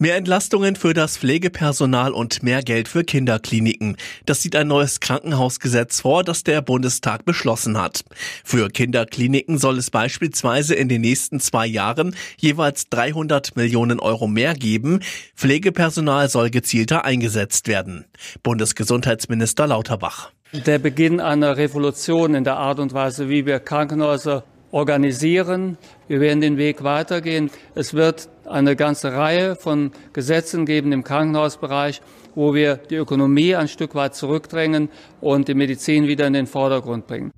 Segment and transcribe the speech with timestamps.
[0.00, 3.96] Mehr Entlastungen für das Pflegepersonal und mehr Geld für Kinderkliniken.
[4.26, 8.04] Das sieht ein neues Krankenhausgesetz vor, das der Bundestag beschlossen hat.
[8.44, 14.54] Für Kinderkliniken soll es beispielsweise in den nächsten zwei Jahren jeweils 300 Millionen Euro mehr
[14.54, 15.00] geben.
[15.34, 18.04] Pflegepersonal soll gezielter eingesetzt werden.
[18.44, 20.30] Bundesgesundheitsminister Lauterbach.
[20.52, 25.76] Der Beginn einer Revolution in der Art und Weise, wie wir Krankenhäuser organisieren.
[26.06, 27.50] Wir werden den Weg weitergehen.
[27.74, 32.00] Es wird eine ganze Reihe von Gesetzen geben im Krankenhausbereich,
[32.34, 34.88] wo wir die Ökonomie ein Stück weit zurückdrängen
[35.20, 37.30] und die Medizin wieder in den Vordergrund bringen.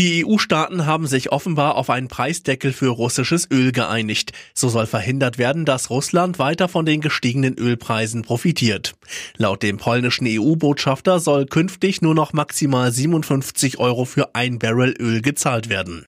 [0.00, 4.32] Die EU-Staaten haben sich offenbar auf einen Preisdeckel für russisches Öl geeinigt.
[4.54, 8.94] So soll verhindert werden, dass Russland weiter von den gestiegenen Ölpreisen profitiert.
[9.36, 15.20] Laut dem polnischen EU-Botschafter soll künftig nur noch maximal 57 Euro für ein Barrel Öl
[15.20, 16.06] gezahlt werden.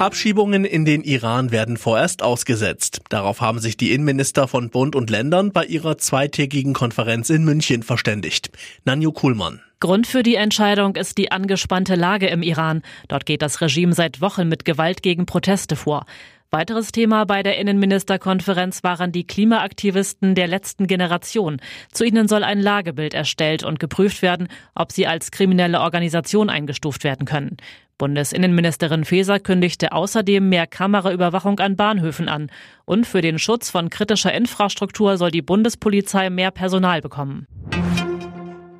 [0.00, 3.00] Abschiebungen in den Iran werden vorerst ausgesetzt.
[3.08, 7.82] Darauf haben sich die Innenminister von Bund und Ländern bei ihrer zweitägigen Konferenz in München
[7.82, 8.50] verständigt.
[8.84, 9.60] Nanju Kuhlmann.
[9.80, 12.82] Grund für die Entscheidung ist die angespannte Lage im Iran.
[13.08, 16.04] Dort geht das Regime seit Wochen mit Gewalt gegen Proteste vor.
[16.50, 21.60] Weiteres Thema bei der Innenministerkonferenz waren die Klimaaktivisten der letzten Generation.
[21.92, 27.04] Zu ihnen soll ein Lagebild erstellt und geprüft werden, ob sie als kriminelle Organisation eingestuft
[27.04, 27.58] werden können.
[27.98, 32.50] Bundesinnenministerin Faeser kündigte außerdem mehr Kameraüberwachung an Bahnhöfen an.
[32.84, 37.46] Und für den Schutz von kritischer Infrastruktur soll die Bundespolizei mehr Personal bekommen.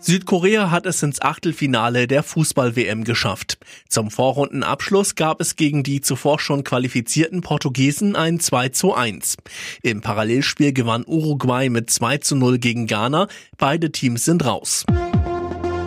[0.01, 3.59] Südkorea hat es ins Achtelfinale der Fußball-WM geschafft.
[3.89, 9.37] Zum Vorrundenabschluss gab es gegen die zuvor schon qualifizierten Portugiesen ein 2 zu 1.
[9.83, 13.27] Im Parallelspiel gewann Uruguay mit 2 zu 0 gegen Ghana.
[13.59, 14.87] Beide Teams sind raus.